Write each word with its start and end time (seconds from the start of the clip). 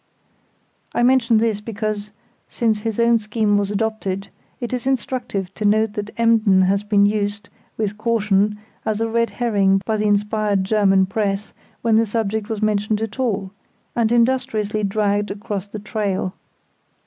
I 0.95 1.03
mention 1.03 1.37
this 1.37 1.61
because, 1.61 2.09
since 2.49 2.79
his 2.79 2.99
own 2.99 3.19
scheme 3.19 3.55
was 3.55 3.69
adopted, 3.69 4.29
it 4.59 4.73
is 4.73 4.87
instructive 4.87 5.53
to 5.53 5.63
note 5.63 5.93
that 5.93 6.09
Emden 6.17 6.63
had 6.63 6.89
been 6.89 7.05
used 7.05 7.49
(with 7.77 7.99
caution) 7.99 8.57
as 8.83 8.99
a 8.99 9.07
red 9.07 9.29
herring 9.29 9.79
by 9.85 9.97
the 9.97 10.07
inspired 10.07 10.63
German 10.63 11.05
press, 11.05 11.53
when 11.83 11.97
the 11.97 12.07
subject 12.07 12.49
was 12.49 12.63
mentioned 12.63 12.99
at 12.99 13.19
all, 13.19 13.51
and 13.95 14.11
industriously 14.11 14.81
dragged 14.83 15.29
across 15.29 15.67
the 15.67 15.77
trail. 15.77 16.33